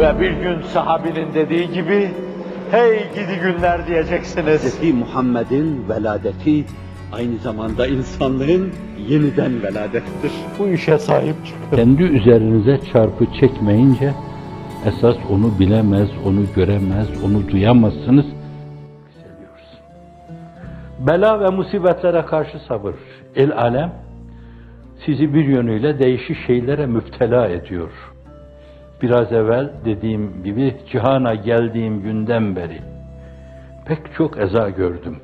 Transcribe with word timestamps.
Ve 0.00 0.20
bir 0.20 0.30
gün 0.30 0.62
sahabinin 0.62 1.34
dediği 1.34 1.72
gibi, 1.72 2.10
hey 2.70 2.98
gidi 3.14 3.40
günler 3.42 3.86
diyeceksiniz. 3.86 4.82
Hz. 4.82 4.94
Muhammed'in 4.94 5.88
veladeti 5.88 6.64
aynı 7.12 7.38
zamanda 7.38 7.86
insanlığın 7.86 8.72
yeniden 9.08 9.62
veladettir. 9.62 10.32
Bu 10.58 10.68
işe 10.68 10.98
sahip 10.98 11.34
çıkın. 11.46 11.76
Kendi 11.76 12.02
üzerinize 12.02 12.80
çarpı 12.92 13.26
çekmeyince 13.40 14.12
esas 14.86 15.16
onu 15.30 15.58
bilemez, 15.58 16.08
onu 16.26 16.40
göremez, 16.56 17.08
onu 17.24 17.48
duyamazsınız. 17.48 18.26
Bela 20.98 21.40
ve 21.40 21.48
musibetlere 21.56 22.22
karşı 22.22 22.58
sabır. 22.68 22.94
El 23.36 23.52
alem 23.52 23.92
sizi 25.06 25.34
bir 25.34 25.44
yönüyle 25.44 25.98
değişik 25.98 26.46
şeylere 26.46 26.86
müptela 26.86 27.48
ediyor. 27.48 27.90
Biraz 29.02 29.32
evvel 29.32 29.70
dediğim 29.84 30.42
gibi 30.44 30.76
cihana 30.92 31.34
geldiğim 31.34 32.02
günden 32.02 32.56
beri 32.56 32.80
pek 33.86 34.14
çok 34.14 34.38
eza 34.38 34.70
gördüm. 34.70 35.16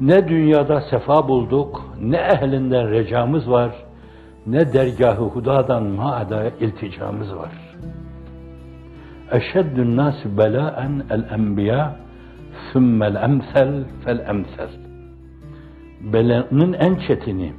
Ne 0.00 0.28
dünyada 0.28 0.80
sefa 0.80 1.28
bulduk, 1.28 1.82
ne 2.00 2.16
ehlinden 2.16 2.90
recamız 2.90 3.50
var, 3.50 3.70
ne 4.46 4.72
dergahı 4.72 5.24
hudadan 5.24 5.82
maada 5.82 6.50
ilticamız 6.60 7.36
var. 7.36 7.52
Eşeddün 9.32 9.96
nas 9.96 10.14
belaen 10.24 11.02
el 11.10 11.24
enbiya 11.32 11.96
sümmel 12.72 13.14
emsel 13.14 13.84
fel 14.04 14.18
emsel. 14.18 14.70
Belanın 16.12 16.72
en 16.72 16.94
çetini, 16.94 17.52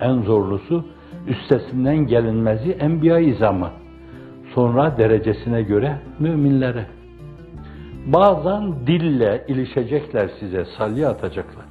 en 0.00 0.22
zorlusu, 0.22 0.84
üstesinden 1.26 1.96
gelinmezi 1.96 2.72
enbiya-i 2.72 3.34
zaman. 3.34 3.70
Sonra 4.54 4.98
derecesine 4.98 5.62
göre 5.62 5.96
müminlere. 6.18 6.86
Bazen 8.06 8.86
dille 8.86 9.44
ilişecekler 9.48 10.30
size, 10.40 10.64
salya 10.78 11.10
atacaklar. 11.10 11.66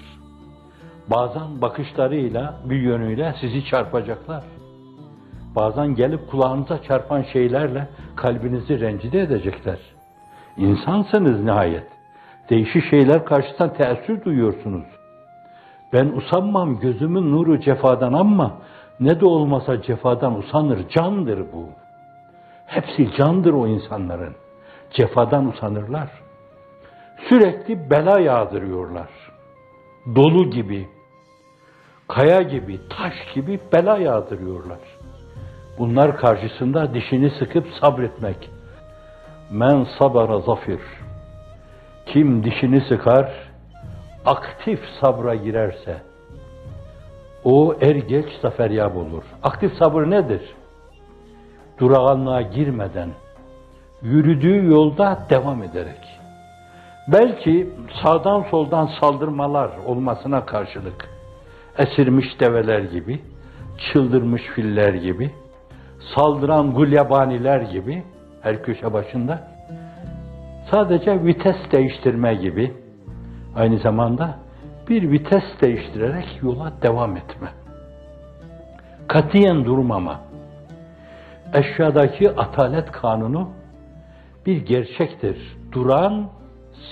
Bazen 1.07 1.61
bakışlarıyla, 1.61 2.59
bir 2.65 2.81
yönüyle 2.81 3.35
sizi 3.41 3.65
çarpacaklar. 3.65 4.43
Bazen 5.55 5.95
gelip 5.95 6.27
kulağınıza 6.31 6.81
çarpan 6.81 7.25
şeylerle 7.33 7.87
kalbinizi 8.15 8.79
rencide 8.79 9.21
edecekler. 9.21 9.79
İnsansınız 10.57 11.43
nihayet. 11.43 11.87
Değişik 12.49 12.89
şeyler 12.89 13.25
karşısında 13.25 13.73
teessür 13.73 14.23
duyuyorsunuz. 14.23 14.85
Ben 15.93 16.05
usanmam 16.05 16.79
gözümün 16.79 17.31
nuru 17.31 17.59
cefadan 17.59 18.13
ama 18.13 18.57
ne 18.99 19.19
de 19.19 19.25
olmasa 19.25 19.81
cefadan 19.81 20.37
usanır, 20.37 20.89
candır 20.89 21.39
bu. 21.53 21.69
Hepsi 22.65 23.15
candır 23.17 23.53
o 23.53 23.67
insanların. 23.67 24.35
Cefadan 24.91 25.47
usanırlar. 25.47 26.09
Sürekli 27.29 27.89
bela 27.89 28.19
yağdırıyorlar. 28.19 29.09
Dolu 30.15 30.49
gibi, 30.49 30.87
kaya 32.07 32.41
gibi, 32.41 32.79
taş 32.89 33.13
gibi 33.33 33.59
bela 33.73 33.97
yağdırıyorlar. 33.97 34.79
Bunlar 35.79 36.17
karşısında 36.17 36.93
dişini 36.93 37.29
sıkıp 37.29 37.67
sabretmek. 37.81 38.49
Men 39.51 39.87
sabara 39.99 40.39
zafir. 40.39 40.79
Kim 42.05 42.43
dişini 42.43 42.81
sıkar, 42.81 43.31
aktif 44.25 44.79
sabra 45.01 45.35
girerse, 45.35 46.01
o 47.45 47.75
er 47.81 47.95
geç 47.95 48.25
zaferyab 48.41 48.95
olur. 48.95 49.23
Aktif 49.43 49.73
sabır 49.73 50.09
nedir? 50.09 50.41
Durağanlığa 51.79 52.41
girmeden, 52.41 53.09
yürüdüğü 54.01 54.65
yolda 54.71 55.25
devam 55.29 55.63
ederek. 55.63 56.01
Belki 57.07 57.69
sağdan 58.03 58.45
soldan 58.51 58.89
saldırmalar 59.01 59.69
olmasına 59.85 60.45
karşılık, 60.45 61.09
esirmiş 61.77 62.39
develer 62.39 62.79
gibi, 62.79 63.21
çıldırmış 63.77 64.41
filler 64.41 64.93
gibi, 64.93 65.31
saldıran 66.15 66.73
gulyabaniler 66.73 67.61
gibi 67.61 68.03
her 68.41 68.63
köşe 68.63 68.93
başında 68.93 69.47
sadece 70.71 71.23
vites 71.23 71.71
değiştirme 71.71 72.35
gibi 72.35 72.73
aynı 73.55 73.77
zamanda 73.77 74.44
bir 74.89 75.11
vites 75.11 75.43
değiştirerek 75.61 76.39
yola 76.43 76.73
devam 76.81 77.17
etme. 77.17 77.49
Katiyen 79.07 79.65
durmama. 79.65 80.21
Eşyadaki 81.53 82.31
atalet 82.31 82.91
kanunu 82.91 83.49
bir 84.45 84.65
gerçektir. 84.65 85.57
Duran 85.71 86.29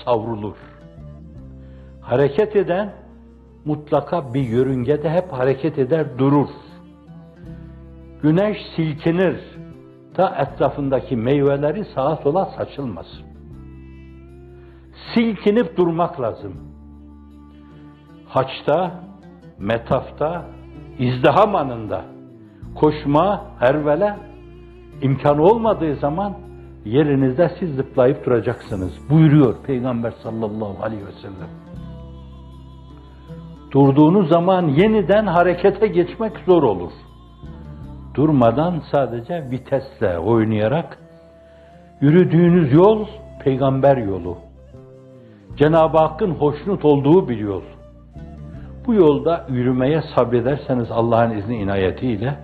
savrulur. 0.04 0.56
Hareket 2.00 2.56
eden 2.56 2.92
mutlaka 3.64 4.34
bir 4.34 4.48
yörüngede 4.48 5.10
hep 5.10 5.32
hareket 5.32 5.78
eder, 5.78 6.18
durur. 6.18 6.48
Güneş 8.22 8.58
silkinir 8.76 9.36
ta 10.14 10.28
etrafındaki 10.28 11.16
meyveleri 11.16 11.84
sağa 11.84 12.16
sola 12.16 12.46
saçılmaz. 12.56 13.06
Silkinip 15.14 15.76
durmak 15.76 16.20
lazım. 16.20 16.73
Haçta, 18.34 18.90
metafta, 19.58 20.42
izdiham 20.98 21.54
anında 21.56 22.04
koşma, 22.74 23.44
hervele 23.58 24.16
imkanı 25.02 25.42
olmadığı 25.42 25.96
zaman 25.96 26.34
yerinizde 26.84 27.50
siz 27.58 27.76
zıplayıp 27.76 28.26
duracaksınız. 28.26 28.92
Buyuruyor 29.10 29.54
Peygamber 29.66 30.12
sallallahu 30.22 30.82
aleyhi 30.82 31.06
ve 31.06 31.12
sellem. 31.12 31.48
Durduğunuz 33.72 34.28
zaman 34.28 34.68
yeniden 34.68 35.26
harekete 35.26 35.86
geçmek 35.86 36.32
zor 36.46 36.62
olur. 36.62 36.92
Durmadan 38.14 38.82
sadece 38.92 39.50
vitesle 39.50 40.18
oynayarak 40.18 40.98
yürüdüğünüz 42.00 42.72
yol 42.72 43.06
peygamber 43.44 43.96
yolu. 43.96 44.38
Cenab-ı 45.56 45.98
Hakk'ın 45.98 46.30
hoşnut 46.30 46.84
olduğu 46.84 47.28
bir 47.28 47.38
yol. 47.38 47.62
Bu 48.86 48.94
yolda 48.94 49.46
yürümeye 49.48 50.02
sabrederseniz 50.14 50.90
Allah'ın 50.90 51.30
izni 51.30 51.56
inayetiyle 51.56 52.38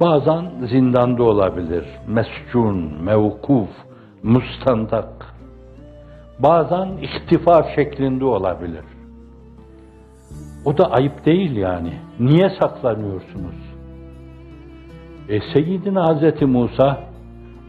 bazen 0.00 0.50
zindanda 0.70 1.22
olabilir, 1.22 1.84
mescun, 2.06 3.02
mevkuf, 3.02 3.68
mustandak. 4.22 5.34
Bazen 6.38 6.88
ihtifa 6.96 7.62
şeklinde 7.74 8.24
olabilir. 8.24 8.84
O 10.64 10.78
da 10.78 10.90
ayıp 10.90 11.26
değil 11.26 11.56
yani. 11.56 11.92
Niye 12.20 12.50
saklanıyorsunuz? 12.60 13.72
E 15.28 15.40
Seyyidina 15.52 16.08
Hazreti 16.08 16.46
Musa 16.46 17.00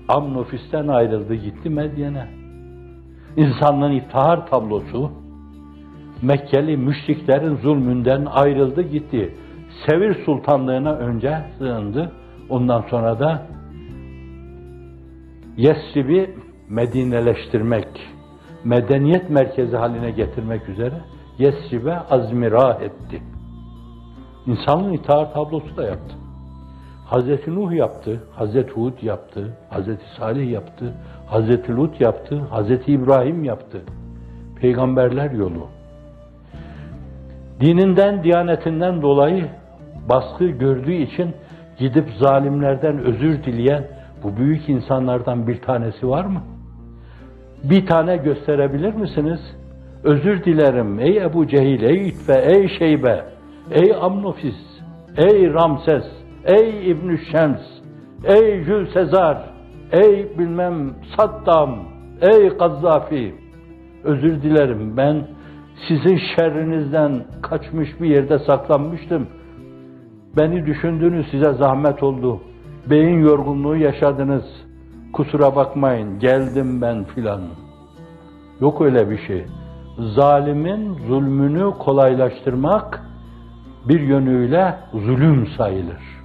Amnofis'ten 0.07 0.87
ayrıldı 0.87 1.35
gitti 1.35 1.69
Medyen'e. 1.69 2.27
İnsanlığın 3.37 3.91
iftihar 3.91 4.47
tablosu 4.47 5.11
Mekkeli 6.21 6.77
müşriklerin 6.77 7.55
zulmünden 7.55 8.25
ayrıldı 8.25 8.81
gitti. 8.81 9.35
Sevir 9.87 10.25
Sultanlığına 10.25 10.95
önce 10.95 11.37
sığındı. 11.57 12.11
Ondan 12.49 12.81
sonra 12.89 13.19
da 13.19 13.47
Yesrib'i 15.57 16.35
Medineleştirmek, 16.69 17.87
medeniyet 18.63 19.29
merkezi 19.29 19.77
haline 19.77 20.11
getirmek 20.11 20.69
üzere 20.69 21.01
Yesrib'e 21.37 21.99
azmirah 21.99 22.81
etti. 22.81 23.21
İnsanın 24.47 24.93
itaat 24.93 25.33
tablosu 25.33 25.77
da 25.77 25.83
yaptı. 25.83 26.15
Hazreti 27.05 27.55
Nuh 27.55 27.73
yaptı, 27.73 28.23
Hazreti 28.35 28.71
Hud 28.71 29.03
yaptı, 29.03 29.57
Hazreti 29.69 30.03
Salih 30.17 30.51
yaptı, 30.51 30.93
Hazreti 31.27 31.75
Lut 31.75 32.01
yaptı, 32.01 32.39
Hazreti 32.49 32.91
İbrahim 32.91 33.43
yaptı. 33.43 33.81
Peygamberler 34.61 35.31
yolu. 35.31 35.67
Dininden, 37.59 38.23
diyanetinden 38.23 39.01
dolayı 39.01 39.45
baskı 40.09 40.45
gördüğü 40.45 40.93
için 40.93 41.35
gidip 41.77 42.09
zalimlerden 42.19 42.99
özür 42.99 43.43
dileyen 43.43 43.87
bu 44.23 44.37
büyük 44.37 44.69
insanlardan 44.69 45.47
bir 45.47 45.61
tanesi 45.61 46.09
var 46.09 46.25
mı? 46.25 46.41
Bir 47.63 47.85
tane 47.85 48.17
gösterebilir 48.17 48.93
misiniz? 48.93 49.39
Özür 50.03 50.43
dilerim 50.43 50.99
ey 50.99 51.17
Ebu 51.17 51.47
Cehil, 51.47 51.83
ey 51.83 52.07
İtbe, 52.07 52.33
ey 52.33 52.67
Şeybe, 52.79 53.23
ey 53.71 53.95
Amnofis, 54.01 54.81
ey 55.17 55.53
Ramses, 55.53 56.05
ey 56.45 56.91
İbn 56.91 57.15
Şems, 57.31 57.61
ey 58.23 58.63
Jül 58.63 58.87
Sezar, 58.87 59.37
ey 59.91 60.37
bilmem 60.39 60.93
Saddam, 61.17 61.79
ey 62.21 62.49
Gazzafi. 62.49 63.35
Özür 64.03 64.41
dilerim 64.41 64.97
ben 64.97 65.27
sizin 65.87 66.19
şerrinizden 66.35 67.25
kaçmış 67.41 68.01
bir 68.01 68.09
yerde 68.09 68.39
saklanmıştım. 68.39 69.27
Beni 70.37 70.65
düşündünüz 70.65 71.31
size 71.31 71.53
zahmet 71.53 72.03
oldu. 72.03 72.41
Beyin 72.89 73.19
yorgunluğu 73.19 73.75
yaşadınız. 73.75 74.43
kusura 75.13 75.55
bakmayın 75.55 76.19
geldim 76.19 76.81
ben 76.81 77.03
filan. 77.03 77.41
Yok 78.61 78.81
öyle 78.81 79.09
bir 79.09 79.17
şey. 79.17 79.45
Zalimin 79.99 80.93
zulmünü 81.07 81.71
kolaylaştırmak 81.79 83.01
bir 83.85 83.99
yönüyle 83.99 84.75
zulüm 84.93 85.47
sayılır. 85.57 86.23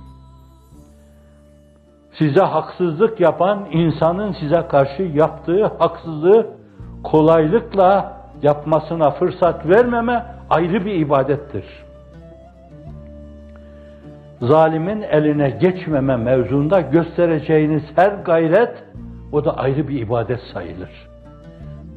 Size 2.19 2.41
haksızlık 2.41 3.21
yapan 3.21 3.67
insanın 3.73 4.33
size 4.33 4.69
karşı 4.69 5.03
yaptığı 5.03 5.67
haksızlığı 5.67 6.47
kolaylıkla 7.05 8.18
yapmasına 8.43 9.11
fırsat 9.11 9.67
vermeme 9.67 10.25
ayrı 10.51 10.85
bir 10.85 10.95
ibadettir. 10.95 11.65
Zalimin 14.41 15.03
eline 15.03 15.51
geçmeme 15.51 16.17
mevzunda 16.17 16.81
göstereceğiniz 16.81 17.83
her 17.97 18.13
gayret 18.13 18.85
o 19.33 19.45
da 19.45 19.57
ayrı 19.57 19.89
bir 19.89 20.01
ibadet 20.01 20.41
sayılır. 20.53 21.09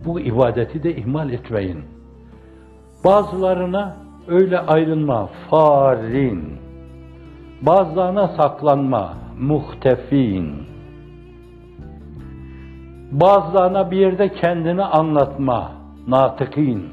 Bu 0.05 0.19
ibadeti 0.19 0.83
de 0.83 0.95
ihmal 0.95 1.29
etmeyin. 1.29 1.83
Bazılarına 3.05 3.95
öyle 4.27 4.59
ayrılma, 4.59 5.29
farin. 5.49 6.57
Bazılarına 7.61 8.27
saklanma, 8.27 9.13
muhtefin. 9.39 10.53
Bazılarına 13.11 13.91
bir 13.91 13.97
yerde 13.97 14.33
kendini 14.33 14.83
anlatma, 14.83 15.71
natıkin. 16.07 16.89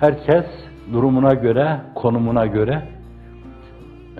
Herkes 0.00 0.46
durumuna 0.92 1.34
göre, 1.34 1.80
konumuna 1.94 2.46
göre 2.46 2.88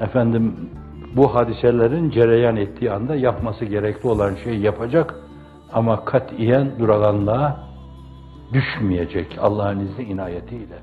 efendim 0.01 0.71
bu 1.17 1.35
hadiselerin 1.35 2.11
cereyan 2.11 2.57
ettiği 2.57 2.91
anda 2.91 3.15
yapması 3.15 3.65
gerekli 3.65 4.09
olan 4.09 4.35
şeyi 4.45 4.61
yapacak 4.61 5.15
ama 5.73 6.05
katiyen 6.05 6.79
duraganlığa 6.79 7.71
düşmeyecek 8.53 9.39
Allah'ın 9.41 9.81
izni 9.81 10.05
inayetiyle. 10.05 10.79